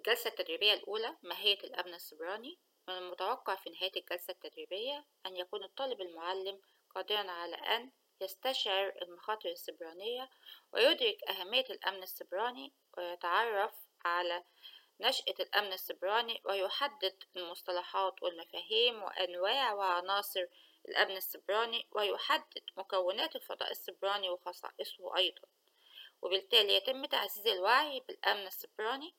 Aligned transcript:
الجلسة 0.00 0.30
التدريبية 0.30 0.74
الأولى 0.74 1.16
ماهية 1.22 1.58
الأمن 1.64 1.94
السيبراني 1.94 2.58
من 2.88 2.94
المتوقع 2.94 3.56
في 3.56 3.70
نهاية 3.70 3.92
الجلسة 3.96 4.30
التدريبية 4.32 5.04
أن 5.26 5.36
يكون 5.36 5.64
الطالب 5.64 6.00
المعلم 6.00 6.60
قادرا 6.94 7.30
على 7.30 7.54
أن 7.56 7.90
يستشعر 8.20 8.92
المخاطر 9.02 9.48
السيبرانية 9.48 10.30
ويدرك 10.72 11.24
أهمية 11.28 11.64
الأمن 11.70 12.02
السيبراني 12.02 12.72
ويتعرف 12.98 13.74
على 14.04 14.44
نشأة 15.00 15.34
الأمن 15.40 15.72
السيبراني 15.72 16.42
ويحدد 16.44 17.24
المصطلحات 17.36 18.22
والمفاهيم 18.22 19.02
وأنواع 19.02 19.72
وعناصر 19.72 20.46
الأمن 20.88 21.16
السيبراني 21.16 21.88
ويحدد 21.92 22.62
مكونات 22.76 23.36
الفضاء 23.36 23.70
السيبراني 23.70 24.30
وخصائصه 24.30 25.16
أيضا. 25.16 25.42
وبالتالي 26.22 26.74
يتم 26.74 27.04
تعزيز 27.04 27.46
الوعي 27.46 28.00
بالأمن 28.00 28.46
السيبراني 28.46 29.14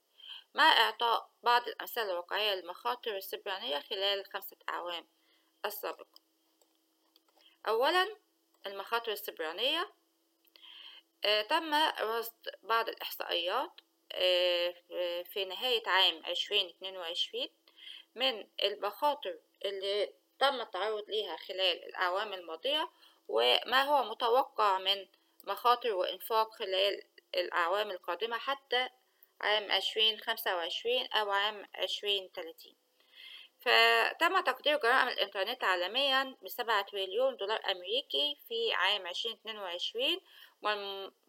مع 0.53 0.63
إعطاء 0.63 1.29
بعض 1.43 1.67
الأمثلة 1.67 2.11
الواقعية 2.11 2.53
للمخاطر 2.55 3.17
السيبرانية 3.17 3.79
خلال 3.79 4.19
الخمسة 4.19 4.57
أعوام. 4.69 5.07
السابقة 5.65 6.19
أولا 7.67 8.15
المخاطر 8.67 9.11
السيبرانية 9.11 9.93
آه 11.25 11.41
تم 11.41 11.73
رصد 12.01 12.49
بعض 12.63 12.89
الإحصائيات 12.89 13.71
آه 14.11 14.75
في 15.23 15.45
نهاية 15.45 15.83
عام 15.89 16.25
عشرين 16.25 16.69
اتنين 16.69 16.97
وعشرين 16.97 17.49
من 18.15 18.47
المخاطر 18.63 19.39
اللي 19.65 20.13
تم 20.39 20.61
التعرض 20.61 21.09
ليها 21.09 21.37
خلال 21.37 21.83
الأعوام 21.85 22.33
الماضية 22.33 22.89
وما 23.27 23.83
هو 23.83 24.03
متوقع 24.03 24.77
من 24.77 25.07
مخاطر 25.43 25.93
وإنفاق 25.93 26.53
خلال 26.53 27.03
الأعوام 27.35 27.91
القادمة 27.91 28.37
حتى 28.37 28.89
عام 29.41 29.71
عشرين 29.71 30.19
خمسة 30.19 30.55
وعشرين 30.55 31.07
أو 31.13 31.31
عام 31.31 31.65
عشرين 31.75 32.31
تلاتين. 32.31 32.75
فتم 33.59 34.39
تقدير 34.39 34.77
جرائم 34.77 35.07
الإنترنت 35.07 35.63
عالميا 35.63 36.35
بسبعة 36.41 36.81
تريليون 36.81 37.35
دولار 37.37 37.61
أمريكي 37.71 38.37
في 38.47 38.73
عام 38.73 39.07
عشرين 39.07 39.35
اتنين 39.35 39.57
وعشرين 39.59 40.19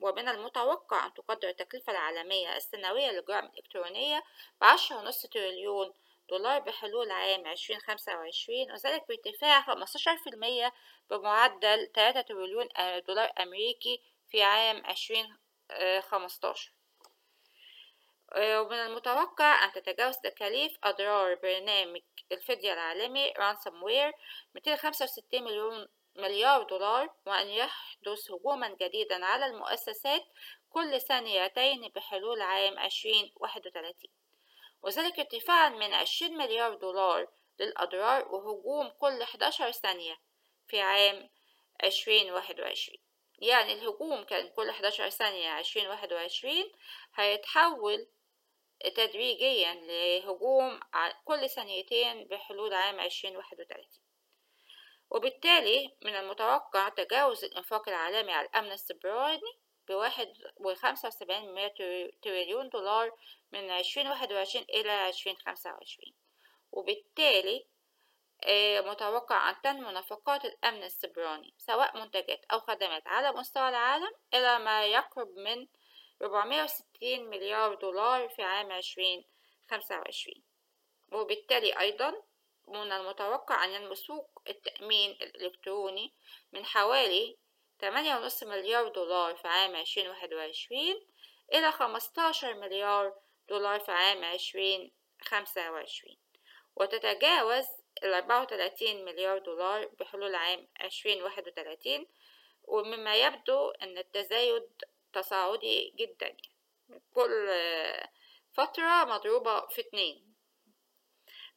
ومن 0.00 0.28
المتوقع 0.28 1.06
أن 1.06 1.14
تقدر 1.14 1.48
التكلفة 1.48 1.92
العالمية 1.92 2.56
السنوية 2.56 3.10
للجرائم 3.10 3.46
الإلكترونية 3.46 4.22
بعشرة 4.60 4.96
ونص 4.96 5.26
تريليون 5.26 5.92
دولار 6.28 6.60
بحلول 6.60 7.10
عام 7.10 7.46
عشرين 7.46 7.80
خمسة 7.80 8.16
وعشرين 8.16 8.72
وذلك 8.72 9.08
بارتفاع 9.08 9.62
خمستاشر 9.62 10.16
في 10.16 10.30
المية 10.30 10.72
بمعدل 11.10 11.86
تلاتة 11.86 12.20
تريليون 12.20 12.68
دولار 13.06 13.32
أمريكي 13.40 14.00
في 14.30 14.42
عام 14.42 14.82
عشرين 14.86 15.36
خمستاشر. 16.00 16.72
ومن 18.36 18.76
المتوقع 18.78 19.64
أن 19.64 19.72
تتجاوز 19.72 20.16
تكاليف 20.16 20.78
أضرار 20.84 21.34
برنامج 21.34 22.00
الفدية 22.32 22.72
العالمي 22.72 23.32
ransomware 23.38 24.12
265 24.54 25.42
مليون 25.42 25.88
مليار 26.16 26.62
دولار 26.62 27.14
وأن 27.26 27.48
يحدث 27.48 28.30
هجوما 28.30 28.76
جديدا 28.80 29.24
على 29.24 29.46
المؤسسات 29.46 30.24
كل 30.70 31.00
ثانيتين 31.00 31.88
بحلول 31.88 32.40
عام 32.40 32.78
2031 32.78 33.94
وذلك 34.82 35.18
ارتفاعا 35.18 35.68
من 35.68 35.94
20 35.94 36.36
مليار 36.38 36.74
دولار 36.74 37.28
للأضرار 37.60 38.28
وهجوم 38.28 38.88
كل 38.88 39.22
11 39.22 39.70
ثانية 39.70 40.16
في 40.68 40.80
عام 40.80 41.28
2021 41.84 42.98
يعني 43.38 43.72
الهجوم 43.72 44.24
كان 44.24 44.48
كل 44.48 44.68
11 44.68 45.10
ثانية 45.10 45.58
2021 45.58 46.54
هيتحول 47.14 48.06
تدريجيا 48.96 49.74
لهجوم 49.74 50.80
كل 51.24 51.48
ثانيتين 51.48 52.24
بحلول 52.24 52.74
عام 52.74 53.00
2031 53.00 53.86
وبالتالي 55.10 55.96
من 56.02 56.16
المتوقع 56.16 56.88
تجاوز 56.88 57.44
الإنفاق 57.44 57.88
العالمي 57.88 58.32
على 58.32 58.46
الأمن 58.48 58.72
السيبراني 58.72 59.58
بواحد 59.88 60.32
وخمسة 60.56 61.08
وسبعين 61.08 61.70
تريليون 62.22 62.68
دولار 62.68 63.10
من 63.52 63.70
عشرين 63.70 64.08
واحد 64.08 64.32
وعشرين 64.32 64.64
إلى 64.70 64.90
عشرين 64.90 65.36
خمسة 65.36 65.70
وعشرين. 65.70 66.14
وبالتالي 66.72 67.66
متوقع 68.80 69.50
أن 69.50 69.56
تنمو 69.62 69.90
نفقات 69.90 70.44
الأمن 70.44 70.82
السيبراني 70.82 71.54
سواء 71.58 71.98
منتجات 71.98 72.44
أو 72.52 72.60
خدمات 72.60 73.06
على 73.06 73.32
مستوى 73.32 73.68
العالم 73.68 74.12
إلى 74.34 74.58
ما 74.58 74.86
يقرب 74.86 75.28
من 75.36 75.66
460 76.22 77.30
مليار 77.30 77.74
دولار 77.74 78.28
في 78.28 78.42
عام 78.42 78.72
2025 78.72 80.42
وبالتالي 81.12 81.80
أيضا 81.80 82.22
من 82.68 82.92
المتوقع 82.92 83.64
أن 83.64 83.70
ينمو 83.70 83.94
سوق 83.94 84.42
التأمين 84.48 85.10
الإلكتروني 85.10 86.12
من 86.52 86.64
حوالي 86.64 87.36
8.5 87.82 88.46
مليار 88.46 88.88
دولار 88.88 89.36
في 89.36 89.48
عام 89.48 89.74
2021 89.74 90.78
إلى 91.52 91.72
15 91.72 92.54
مليار 92.54 93.18
دولار 93.48 93.80
في 93.80 93.92
عام 93.92 94.24
2025 94.24 96.16
وتتجاوز 96.76 97.66
ال 98.02 98.12
34 98.14 99.04
مليار 99.04 99.38
دولار 99.38 99.86
بحلول 99.86 100.34
عام 100.34 100.68
2031 100.82 102.06
ومما 102.64 103.16
يبدو 103.16 103.70
أن 103.70 103.98
التزايد 103.98 104.68
تصاعدي 105.12 105.94
جدا. 105.96 106.36
كل 107.14 107.48
فترة 108.52 109.04
مضروبة 109.04 109.66
في 109.66 109.80
اتنين. 109.80 110.32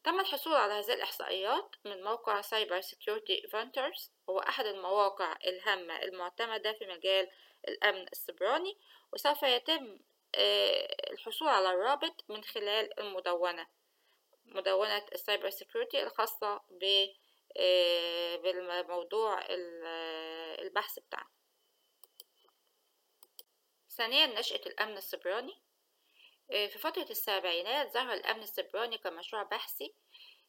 تم 0.04 0.20
الحصول 0.20 0.54
على 0.54 0.72
هذه 0.72 0.94
الإحصائيات 0.94 1.76
من 1.84 2.02
موقع 2.02 2.40
Cybersecurity 2.40 3.46
Ventures 3.52 4.12
هو 4.30 4.38
أحد 4.38 4.66
المواقع 4.66 5.36
الهامة 5.46 6.02
المعتمدة 6.02 6.72
في 6.72 6.86
مجال 6.86 7.30
الأمن 7.68 8.06
السيبراني 8.12 8.78
وسوف 9.12 9.42
يتم 9.42 9.98
الحصول 11.12 11.48
على 11.48 11.70
الرابط 11.70 12.24
من 12.28 12.44
خلال 12.44 13.00
المدونة 13.00 13.66
مدونة 14.44 15.06
ال 15.12 15.18
cyber 15.18 15.50
security 15.50 16.02
الخاصة 16.02 16.60
بالموضوع 18.42 19.44
البحث 20.60 20.98
بتاعنا 20.98 21.30
ثانيا 23.96 24.26
نشأة 24.26 24.60
الأمن 24.66 24.96
السيبراني. 24.96 25.54
في 26.48 26.78
فترة 26.78 27.06
السبعينات 27.10 27.92
ظهر 27.94 28.12
الأمن 28.12 28.42
السيبراني 28.42 28.98
كمشروع 28.98 29.42
بحثي. 29.42 29.94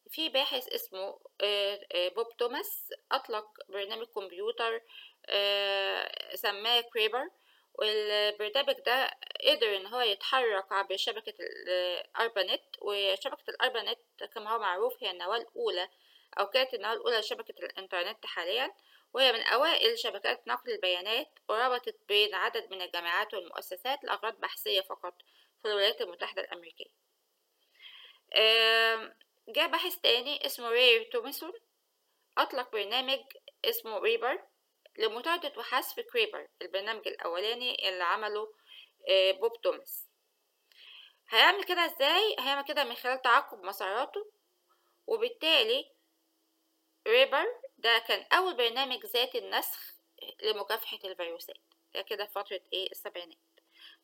في 0.09 0.29
باحث 0.29 0.67
اسمه 0.67 1.19
بوب 2.15 2.37
توماس. 2.37 2.93
أطلق 3.11 3.47
برنامج 3.69 4.05
كمبيوتر 4.07 4.81
سماه 6.33 6.81
Creeper. 6.81 7.29
والبرنامج 7.73 8.73
ده 8.85 9.17
قدر 9.47 9.75
إن 9.75 9.85
هو 9.87 9.99
يتحرك 9.99 10.71
عبر 10.71 10.97
شبكة 10.97 11.33
ال 11.39 11.55
ARPANET 11.55 12.63
وشبكة 12.81 13.49
ال 13.49 13.55
ARPANET 13.56 13.99
كما 14.35 14.51
هو 14.53 14.59
معروف 14.59 15.03
هي 15.03 15.11
النواة 15.11 15.37
الأولى 15.37 15.89
أو 16.39 16.47
كانت 16.47 16.73
النواة 16.73 16.93
الأولى 16.93 17.19
لشبكة 17.19 17.65
الإنترنت 17.65 18.25
حاليا. 18.25 18.73
وهي 19.17 19.33
من 19.33 19.41
أوائل 19.41 19.99
شبكات 19.99 20.47
نقل 20.47 20.71
البيانات 20.71 21.27
وربطت 21.49 21.95
بين 22.07 22.35
عدد 22.35 22.71
من 22.71 22.81
الجامعات 22.81 23.33
والمؤسسات 23.33 24.03
لأغراض 24.03 24.39
بحثية 24.39 24.81
فقط 24.81 25.13
في 25.61 25.67
الولايات 25.67 26.01
المتحدة 26.01 26.41
الأمريكية. 26.41 26.85
جاء 29.47 29.67
باحث 29.67 29.95
تاني 29.95 30.45
اسمه 30.45 30.69
ري 30.69 31.05
تومسون 31.05 31.53
أطلق 32.37 32.71
برنامج 32.71 33.19
اسمه 33.65 33.97
Reaper 33.99 34.43
لمطاردة 34.97 35.53
وحذف 35.57 35.99
Creeper 35.99 36.47
البرنامج 36.61 37.07
الأولاني 37.07 37.89
اللي 37.89 38.03
عمله 38.03 38.53
بوب 39.09 39.61
توماس. 39.61 40.07
هيعمل 41.29 41.63
كده 41.63 41.85
إزاي؟ 41.85 42.35
هيعمل 42.39 42.67
كده 42.67 42.83
من 42.83 42.95
خلال 42.95 43.21
تعقب 43.21 43.63
مساراته 43.63 44.31
وبالتالي 45.07 45.91
Reaper 47.07 47.45
ده 47.77 47.97
كان 48.07 48.25
أول 48.33 48.53
برنامج 48.57 49.05
ذاتي 49.05 49.37
النسخ 49.37 49.93
لمكافحة 50.43 50.99
الفيروسات. 51.03 51.57
ده 51.93 52.01
كده 52.01 52.25
في 52.25 52.31
فترة 52.31 52.61
إيه؟ 52.73 52.91
السبعينات. 52.91 53.37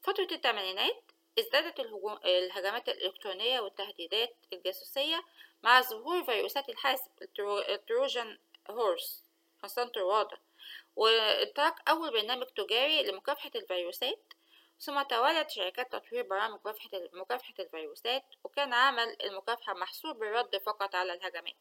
فترة 0.01 0.27
الثمانينات 0.31 1.11
ازدادت 1.39 1.79
الهجمات 2.25 2.89
الإلكترونية 2.89 3.59
والتهديدات 3.59 4.35
الجاسوسية 4.53 5.23
مع 5.63 5.81
ظهور 5.81 6.23
فيروسات 6.23 6.69
الحاسب 6.69 7.11
التروجان 7.69 8.37
هورس 8.69 9.23
حصان 9.63 9.87
طروادة 9.87 10.37
وإنتاج 10.95 11.73
أول 11.87 12.11
برنامج 12.11 12.45
تجاري 12.45 13.03
لمكافحة 13.03 13.51
الفيروسات. 13.55 14.33
ثم 14.79 15.01
توالت 15.01 15.49
شركات 15.49 15.91
تطوير 15.91 16.23
برامج 16.23 16.53
مكافحة 16.53 16.89
مكافحة 17.13 17.53
الفيروسات 17.59 18.23
وكان 18.43 18.73
عمل 18.73 19.17
المكافحة 19.23 19.73
محصور 19.73 20.13
بالرد 20.13 20.57
فقط 20.57 20.95
على 20.95 21.13
الهجمات. 21.13 21.55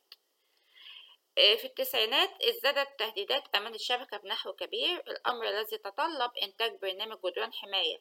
في 1.36 1.64
التسعينات 1.64 2.42
ازدادت 2.42 2.88
تهديدات 2.98 3.42
أمان 3.54 3.74
الشبكة 3.74 4.16
بنحو 4.16 4.52
كبير 4.52 4.96
الأمر 4.98 5.48
الذي 5.48 5.78
تطلب 5.78 6.30
إنتاج 6.42 6.78
برنامج 6.82 7.18
جدران 7.26 7.52
حماية 7.52 8.00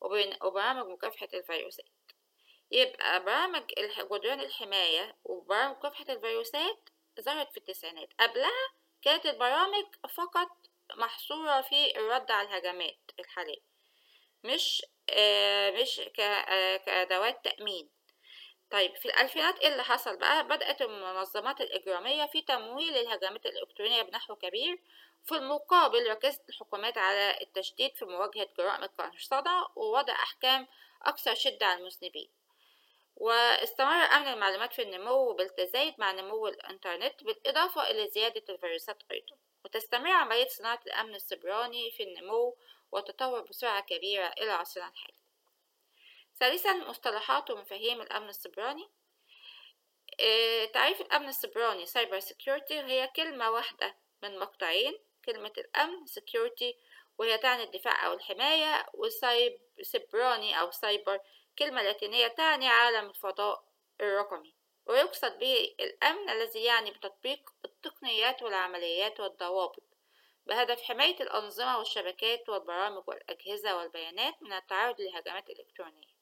وبرامج 0.00 0.86
مكافحة 0.86 1.28
الفيروسات. 1.34 1.86
يبقى 2.70 3.24
برامج 3.24 3.62
جدران 4.12 4.40
الحماية 4.40 5.16
وبرامج 5.24 5.76
مكافحة 5.76 6.04
الفيروسات 6.08 6.88
ظهرت 7.20 7.50
في 7.52 7.56
التسعينات. 7.56 8.08
قبلها 8.20 8.68
كانت 9.02 9.26
البرامج 9.26 9.84
فقط 10.14 10.48
محصورة 10.96 11.60
في 11.60 11.96
الرد 11.96 12.30
على 12.30 12.48
الهجمات 12.48 12.98
الحالية 13.20 13.60
مش 14.44 14.82
آه 15.10 15.70
مش 15.70 16.00
آه 16.20 16.76
كأدوات 16.76 17.44
تأمين. 17.44 17.88
طيب 18.70 18.96
في 18.96 19.06
الألفينات 19.06 19.58
إيه 19.58 19.68
اللي 19.68 19.84
حصل 19.84 20.16
بقى؟ 20.16 20.48
بدأت 20.48 20.82
المنظمات 20.82 21.60
الإجرامية 21.60 22.26
في 22.26 22.42
تمويل 22.42 22.96
الهجمات 22.96 23.46
الإلكترونية 23.46 24.02
بنحو 24.02 24.36
كبير 24.36 24.78
في 25.24 25.34
المقابل 25.36 26.10
ركزت 26.10 26.48
الحكومات 26.48 26.98
على 26.98 27.38
التشديد 27.40 27.96
في 27.96 28.04
مواجهة 28.04 28.48
جرائم 28.58 28.82
القرصنة 28.82 29.66
ووضع 29.76 30.12
أحكام 30.12 30.66
أكثر 31.02 31.34
شدة 31.34 31.66
على 31.66 31.80
المذنبين. 31.80 32.30
واستمر 33.16 34.04
أمن 34.04 34.28
المعلومات 34.28 34.72
في 34.72 34.82
النمو 34.82 35.32
بالتزايد 35.32 35.94
مع 35.98 36.12
نمو 36.12 36.48
الإنترنت 36.48 37.24
بالإضافة 37.24 37.90
إلى 37.90 38.08
زيادة 38.08 38.54
الفيروسات 38.54 39.02
أيضا. 39.12 39.36
وتستمر 39.64 40.10
عملية 40.10 40.48
صناعة 40.48 40.80
الأمن 40.86 41.14
السبراني 41.14 41.90
في 41.90 42.02
النمو 42.02 42.56
والتطور 42.92 43.40
بسرعة 43.40 43.80
كبيرة 43.80 44.26
إلى 44.26 44.50
عصرنا 44.50 44.88
الحالي. 44.88 45.17
ثالثا 46.40 46.72
مصطلحات 46.72 47.50
ومفاهيم 47.50 48.00
الأمن 48.00 48.28
السبراني 48.28 48.88
آه 50.20 50.64
تعريف 50.64 51.00
الأمن 51.00 51.28
السبراني 51.28 51.86
cyber 51.86 52.20
security 52.20 52.80
هي 52.80 53.06
كلمة 53.16 53.50
واحدة 53.50 53.96
من 54.22 54.38
مقطعين. 54.38 54.98
كلمة 55.24 55.52
الأمن 55.58 56.06
security 56.06 56.76
وهي 57.18 57.38
تعني 57.38 57.62
الدفاع 57.62 58.06
أو 58.06 58.12
الحماية. 58.12 58.86
وسايب 58.94 59.60
سبراني 59.82 60.60
أو 60.60 60.70
سايبر 60.70 61.20
كلمة 61.58 61.82
لاتينية 61.82 62.26
تعني 62.26 62.68
عالم 62.68 63.08
الفضاء 63.08 63.64
الرقمي. 64.00 64.54
ويقصد 64.86 65.38
به 65.38 65.74
الأمن 65.80 66.30
الذي 66.30 66.64
يعني 66.64 66.90
بتطبيق 66.90 67.50
التقنيات 67.64 68.42
والعمليات 68.42 69.20
والضوابط. 69.20 69.82
بهدف 70.46 70.82
حماية 70.82 71.20
الأنظمة 71.20 71.78
والشبكات 71.78 72.48
والبرامج 72.48 73.02
والأجهزة 73.06 73.76
والبيانات 73.76 74.42
من 74.42 74.52
التعرض 74.52 75.00
للهجمات 75.00 75.50
الإلكترونية 75.50 76.17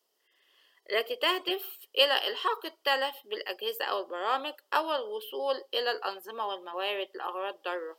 التي 0.91 1.17
تهدف 1.17 1.79
إلى 1.99 2.29
إلحاق 2.29 2.67
التلف 2.67 3.17
بالأجهزة 3.25 3.85
أو 3.85 4.01
البرامج 4.01 4.55
أو 4.75 4.95
الوصول 4.95 5.65
إلى 5.75 5.91
الأنظمة 5.91 6.49
والموارد 6.49 7.09
لأغراض 7.15 7.63
ضارة 7.63 7.99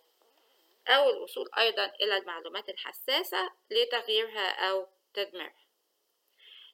أو 0.87 1.09
الوصول 1.09 1.49
أيضا 1.57 1.85
إلى 1.85 2.17
المعلومات 2.17 2.69
الحساسة 2.69 3.51
لتغييرها 3.69 4.69
أو 4.69 4.87
تدميرها 5.13 5.67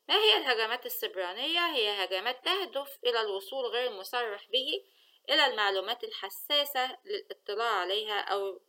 ما 0.07 0.15
هي 0.15 0.37
الهجمات 0.37 0.85
السبرانية؟ 0.85 1.75
هي 1.75 2.03
هجمات 2.03 2.45
تهدف 2.45 2.97
إلى 3.03 3.21
الوصول 3.21 3.65
غير 3.65 3.91
المصرح 3.91 4.49
به 4.49 4.83
إلى 5.29 5.45
المعلومات 5.45 6.03
الحساسة 6.03 6.97
للاطلاع 7.05 7.69
عليها 7.69 8.19
أو 8.19 8.61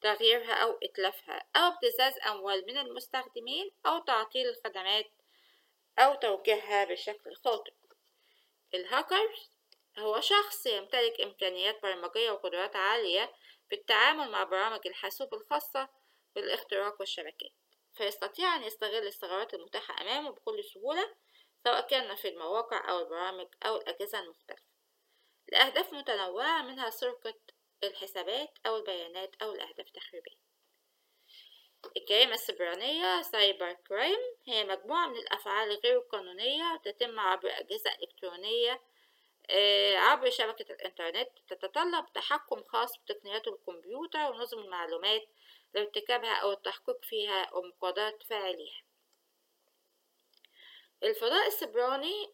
تغييرها 0.00 0.52
أو 0.52 0.78
إتلافها 0.82 1.46
أو 1.56 1.62
ابتزاز 1.62 2.18
أموال 2.26 2.66
من 2.66 2.78
المستخدمين 2.78 3.70
أو 3.86 3.98
تعطيل 3.98 4.48
الخدمات 4.48 5.06
أو 5.98 6.14
توجيهها 6.14 6.84
بشكل 6.84 7.34
خاطئ. 7.34 7.72
الهاكر 8.74 9.28
هو 9.98 10.20
شخص 10.20 10.66
يمتلك 10.66 11.20
إمكانيات 11.20 11.82
برمجية 11.82 12.30
وقدرات 12.30 12.76
عالية 12.76 13.32
في 13.68 13.74
التعامل 13.74 14.30
مع 14.30 14.44
برامج 14.44 14.80
الحاسوب 14.86 15.34
الخاصة 15.34 15.88
بالاختراق 16.34 17.00
والشبكات 17.00 17.52
فيستطيع 17.94 18.56
أن 18.56 18.62
يستغل 18.62 19.06
الثغرات 19.06 19.54
المتاحة 19.54 20.02
أمامه 20.02 20.30
بكل 20.30 20.64
سهولة 20.64 21.14
سواء 21.64 21.86
كان 21.86 22.14
في 22.14 22.28
المواقع 22.28 22.90
أو 22.90 22.98
البرامج 22.98 23.46
أو 23.66 23.76
الأجهزة 23.76 24.20
المختلفة. 24.20 24.62
لأهداف 25.48 25.92
متنوعة 25.92 26.62
منها 26.62 26.90
سرقة 26.90 27.34
الحسابات 27.84 28.58
أو 28.66 28.76
البيانات 28.76 29.34
أو 29.42 29.52
الأهداف 29.52 29.86
التخريبية. 29.86 30.36
الجريمة 31.96 32.34
السبرانية 32.34 33.22
cyber 33.22 33.72
crime. 33.72 34.18
هي 34.46 34.64
مجموعة 34.64 35.06
من 35.06 35.16
الأفعال 35.16 35.80
غير 35.84 35.96
القانونية 35.96 36.80
تتم 36.84 37.20
عبر 37.20 37.50
أجهزة 37.50 37.90
إلكترونية 38.02 38.80
عبر 39.96 40.30
شبكة 40.30 40.72
الإنترنت 40.72 41.28
تتطلب 41.48 42.12
تحكم 42.14 42.62
خاص 42.64 42.98
بتقنيات 42.98 43.48
الكمبيوتر 43.48 44.18
ونظم 44.18 44.58
المعلومات 44.58 45.22
لارتكابها 45.74 46.34
أو 46.34 46.52
التحقيق 46.52 47.04
فيها 47.04 47.54
ومقاضاة 47.54 48.18
فاعليها 48.28 48.82
الفضاء 51.02 51.46
السبراني 51.46 52.32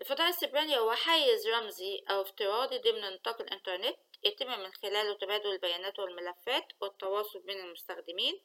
الفضاء 0.00 0.28
السبراني 0.28 0.78
هو 0.78 0.92
حيز 0.92 1.48
رمزي 1.48 2.04
أو 2.10 2.20
افتراضي 2.20 2.78
ضمن 2.78 3.00
نطاق 3.00 3.40
الإنترنت. 3.40 3.98
يتم 4.24 4.60
من 4.60 4.72
خلاله 4.72 5.14
تبادل 5.14 5.52
البيانات 5.52 5.98
والملفات 5.98 6.72
والتواصل 6.80 7.40
بين 7.40 7.60
المستخدمين 7.60 8.40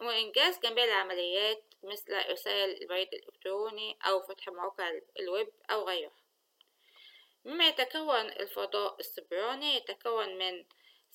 وإنجاز 0.00 0.58
جميع 0.58 0.84
العمليات 0.84 1.64
مثل 1.82 2.12
إرسال 2.12 2.82
البريد 2.82 3.14
الإلكتروني 3.14 3.98
أو 4.06 4.22
فتح 4.22 4.48
مواقع 4.48 4.92
الويب 5.20 5.48
أو 5.70 5.88
غيرها 5.88 6.26
مما 7.44 7.68
يتكون 7.68 8.26
الفضاء 8.26 9.00
السبراني 9.00 9.76
يتكون 9.76 10.38
من 10.38 10.64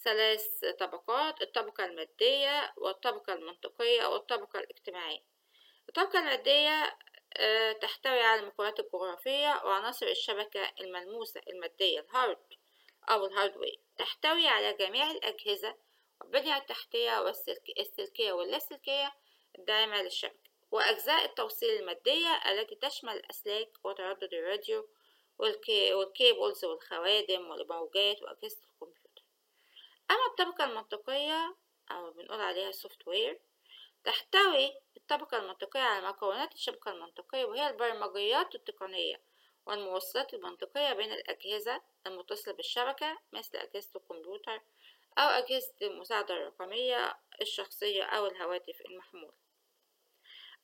ثلاث 0.03 0.65
طبقات 0.79 1.41
الطبقة 1.41 1.85
المادية 1.85 2.73
والطبقة 2.77 3.33
المنطقية 3.33 4.05
والطبقة 4.05 4.59
الاجتماعية. 4.59 5.23
الطبقة 5.89 6.19
المادية 6.19 6.97
تحتوي 7.81 8.19
على 8.19 8.41
المكونات 8.41 8.79
الجغرافية 8.79 9.61
وعناصر 9.65 10.07
الشبكة 10.07 10.71
الملموسة 10.81 11.41
المادية 11.47 11.99
ال 11.99 12.06
hard. 12.06 12.37
أو 13.11 13.25
ال 13.25 13.31
hardware 13.31 13.79
تحتوي 13.97 14.47
على 14.47 14.73
جميع 14.73 15.11
الأجهزة 15.11 15.75
والبنية 16.21 16.57
التحتية 16.57 17.21
والسلكية 17.21 18.31
واللاسلكية 18.33 19.13
الداعمة 19.59 20.01
للشبكة 20.01 20.51
وأجزاء 20.71 21.25
التوصيل 21.25 21.69
المادية 21.69 22.41
التي 22.51 22.75
تشمل 22.75 23.13
الأسلاك 23.13 23.69
وتردد 23.83 24.33
الراديو 24.33 24.89
وال 25.91 26.10
cables 26.10 26.65
والخوادم 26.65 27.49
والموجات 27.49 28.21
وأجهزة 28.21 28.61
الكمبيوتر. 28.63 29.23
أما 30.11 30.25
الطبقة 30.25 30.65
المنطقية 30.65 31.55
أو 31.91 32.11
بنقول 32.11 32.41
عليها 32.41 32.69
ال 32.69 33.07
software 33.07 33.41
تحتوي 34.03 34.73
الطبقة 34.97 35.37
المنطقية 35.37 35.79
على 35.79 36.07
مكونات 36.07 36.53
الشبكة 36.53 36.91
المنطقية 36.91 37.45
وهي 37.45 37.69
البرمجيات 37.69 38.55
التقنية. 38.55 39.21
والموصلات 39.65 40.33
المنطقية 40.33 40.93
بين 40.93 41.11
الأجهزة 41.11 41.81
المتصلة 42.07 42.53
بالشبكة 42.53 43.17
مثل 43.33 43.57
أجهزة 43.57 43.89
الكمبيوتر 43.95 44.61
أو 45.17 45.27
أجهزة 45.27 45.73
المساعدة 45.81 46.33
الرقمية 46.33 47.17
الشخصية 47.41 48.03
أو 48.03 48.27
الهواتف 48.27 48.81
المحمولة 48.81 49.33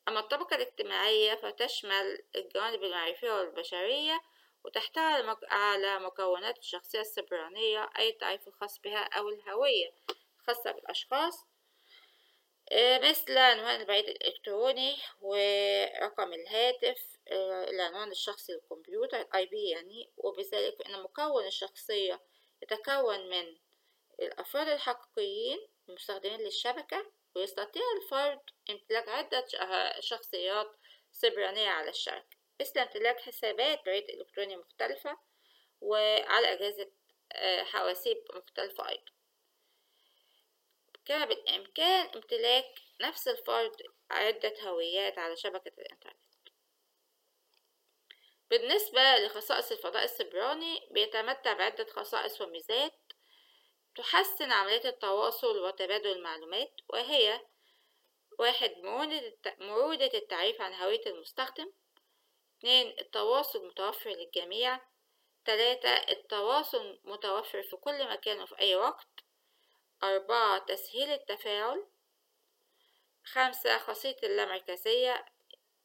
أما 0.07 0.19
الطبقة 0.19 0.55
الاجتماعية 0.55 1.35
فتشمل 1.35 2.23
الجوانب 2.35 2.83
المعرفية 2.83 3.31
والبشرية 3.31 4.21
وتحتوي 4.63 5.35
على 5.49 5.99
مكونات 5.99 6.57
الشخصية 6.57 7.01
السبرانية 7.01 7.89
أي 7.99 8.09
التعريف 8.09 8.47
الخاص 8.47 8.79
بها 8.79 9.03
أو 9.03 9.29
الهوية 9.29 9.93
الخاصة 10.39 10.71
بالأشخاص 10.71 11.45
مثل 12.73 13.37
عنوان 13.37 13.81
البريد 13.81 14.05
الإلكتروني 14.05 14.95
ورقم 15.21 16.33
الهاتف 16.33 17.17
العنوان 17.69 18.11
الشخصي 18.11 18.53
للكمبيوتر 18.53 19.21
ال 19.21 19.45
IP 19.45 19.69
يعني 19.69 20.11
وبذلك 20.17 20.75
فإن 20.83 21.03
مكون 21.03 21.45
الشخصية 21.45 22.21
يتكون 22.61 23.29
من 23.29 23.57
الأفراد 24.19 24.67
الحقيقيين 24.67 25.67
المستخدمين 25.89 26.39
للشبكة 26.39 27.11
ويستطيع 27.35 27.83
الفرد 28.01 28.39
امتلاك 28.69 29.09
عدة 29.09 29.45
شخصيات 29.99 30.67
سبرانية 31.11 31.69
على 31.69 31.89
الشبكة. 31.89 32.37
مثل 32.61 32.79
امتلاك 32.79 33.19
حسابات 33.19 33.85
بريد 33.85 34.09
إلكتروني 34.09 34.57
مختلفة 34.57 35.17
وعلى 35.81 36.53
أجهزة 36.53 36.91
حواسيب 37.63 38.17
مختلفة 38.35 38.89
أيضا. 38.89 39.16
كما 41.07 41.25
بالإمكان 41.25 42.09
امتلاك 42.15 42.81
نفس 43.01 43.27
الفرد 43.27 43.75
عدة 44.11 44.53
هويات 44.61 45.17
على 45.17 45.35
شبكة 45.35 45.71
الإنترنت. 45.77 46.17
بالنسبة 48.49 49.17
لخصائص 49.17 49.71
الفضاء 49.71 50.03
السبراني 50.03 50.87
بيتمتع 50.91 51.53
بعدة 51.53 51.85
خصائص 51.85 52.41
وميزات 52.41 52.93
تحسن 53.95 54.51
عملية 54.51 54.89
التواصل 54.89 55.57
وتبادل 55.57 56.11
المعلومات 56.11 56.73
وهي 56.89 57.41
واحد 58.39 58.71
مرونة 59.59 60.11
التعريف 60.13 60.61
عن 60.61 60.73
هوية 60.73 61.05
المستخدم. 61.05 61.71
اثنين 62.59 62.99
التواصل 62.99 63.67
متوفر 63.67 64.09
للجميع. 64.09 64.79
ثلاثة 65.45 65.89
التواصل 65.89 66.99
متوفر 67.03 67.63
في 67.63 67.75
كل 67.75 68.09
مكان 68.09 68.41
وفي 68.41 68.59
أي 68.59 68.75
وقت. 68.75 69.26
أربعة 70.03 70.57
تسهيل 70.65 71.09
التفاعل. 71.11 71.87
خمسة 73.23 73.77
خاصية 73.77 74.15
اللامركزية 74.23 75.25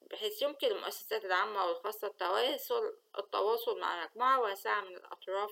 بحيث 0.00 0.42
يمكن 0.42 0.68
للمؤسسات 0.68 1.24
العامة 1.24 1.66
والخاصة 1.66 2.06
التواصل 2.06 2.96
التواصل 3.18 3.80
مع 3.80 4.04
مجموعة 4.04 4.40
واسعة 4.40 4.80
من 4.80 4.96
الأطراف 4.96 5.50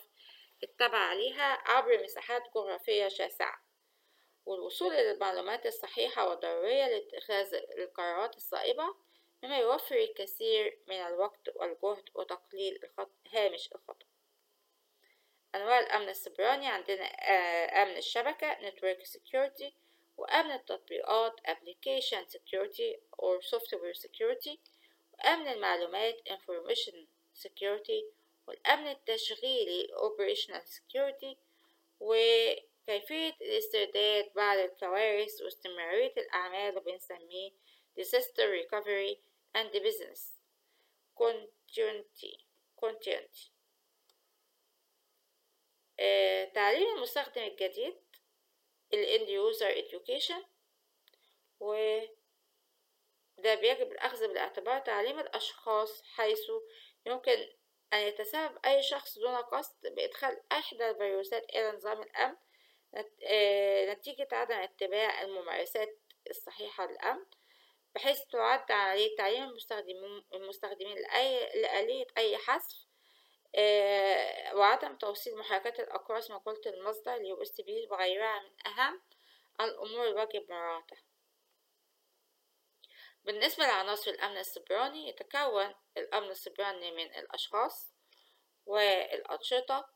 التابعة 0.62 1.14
ليها 1.14 1.62
عبر 1.70 2.02
مساحات 2.02 2.42
جغرافية 2.54 3.08
شاسعة. 3.08 3.64
والوصول 4.46 4.92
إلى 4.92 5.10
المعلومات 5.10 5.66
الصحيحة 5.66 6.28
والضرورية 6.28 6.86
لاتخاذ 6.86 7.54
القرارات 7.54 8.36
الصائبة 8.36 8.94
مما 9.42 9.58
يوفر 9.58 9.94
الكثير 9.94 10.78
من 10.88 10.96
الوقت 10.96 11.48
والجهد 11.54 12.04
وتقليل 12.14 12.84
الخط... 12.84 13.12
هامش 13.34 13.72
الخطأ. 13.72 14.09
أنواع 15.54 15.80
الأمن 15.80 16.08
السيبراني 16.08 16.66
عندنا 16.66 17.04
أمن 17.82 17.96
الشبكة 17.96 18.54
Network 18.54 19.04
Security 19.04 19.72
وأمن 20.16 20.50
التطبيقات 20.50 21.40
Application 21.40 22.26
Security 22.28 22.96
or 23.18 23.40
Software 23.42 23.94
Security 23.94 24.58
وأمن 25.12 25.48
المعلومات 25.48 26.28
Information 26.28 27.06
Security 27.34 28.04
والأمن 28.46 28.88
التشغيلي 28.88 29.88
Operational 29.94 30.62
Security 30.66 31.36
وكيفية 32.00 33.36
الاسترداد 33.40 34.32
بعد 34.34 34.58
الكوارث 34.58 35.42
واستمرارية 35.42 36.14
الأعمال 36.16 36.76
وبنسميه 36.76 37.50
Disaster 37.98 38.46
Recovery 38.60 39.18
and 39.54 39.72
Business 39.72 40.20
Continuity 41.18 42.34
Continuity 42.76 43.46
آه، 43.46 43.59
تعليم 46.54 46.96
المستخدم 46.96 47.42
الجديد 47.42 47.96
ال 48.94 49.06
End 49.06 49.28
User 49.28 49.84
Education 49.84 50.44
و 51.60 51.98
ده 53.38 53.54
بيجب 53.54 53.92
الأخذ 53.92 54.28
بالاعتبار 54.28 54.78
تعليم 54.80 55.18
الأشخاص 55.18 56.02
حيث 56.02 56.40
يمكن 57.06 57.48
أن 57.92 57.98
يتسبب 57.98 58.58
أي 58.66 58.82
شخص 58.82 59.18
دون 59.18 59.36
قصد 59.36 59.86
بإدخال 59.86 60.40
إحدى 60.52 60.90
الفيروسات 60.90 61.44
إلى 61.50 61.72
نظام 61.72 62.02
الأمن 62.02 62.36
نتيجة 63.92 64.28
عدم 64.32 64.54
اتباع 64.54 65.22
الممارسات 65.22 65.98
الصحيحة 66.30 66.86
للأمن 66.86 67.24
بحيث 67.94 68.20
تعد 68.24 68.72
عملية 68.72 69.16
تعليم 69.16 69.42
المستخدمين 69.42 70.24
المستخدمين 70.34 70.96
لأي 70.98 71.60
لآلية 71.60 72.06
أي 72.18 72.36
حذف 72.38 72.86
وعدم 74.54 74.96
توصيل 74.96 75.38
محركات 75.38 75.80
الأقراص 75.80 76.30
مجهولة 76.30 76.60
المصدر 76.66 77.14
ال 77.14 77.42
USB 77.42 77.88
وغيرها 77.90 78.40
من 78.40 78.66
أهم 78.66 79.02
الأمور 79.60 80.06
الواجب 80.06 80.50
مراعاتها 80.50 81.02
بالنسبة 83.24 83.64
لعناصر 83.64 84.10
الأمن 84.10 84.38
السيبراني 84.38 85.08
يتكون 85.08 85.74
الأمن 85.96 86.30
السيبراني 86.30 86.90
من 86.90 87.14
الأشخاص 87.14 87.94
والأنشطة 88.66 89.88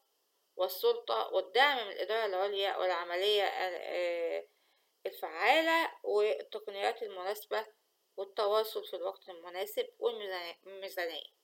والسلطة 0.56 1.28
والدعم 1.32 1.86
من 1.86 1.92
الإدارة 1.92 2.26
العليا 2.26 2.76
والعملية 2.76 3.44
الفعالة 5.06 5.92
والتقنيات 6.04 7.02
المناسبة 7.02 7.66
والتواصل 8.16 8.84
في 8.84 8.96
الوقت 8.96 9.28
المناسب 9.28 9.88
والميزانية. 9.98 11.43